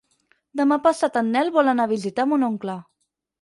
[0.61, 2.77] Demà passat en Nel vol anar a visitar mon oncle.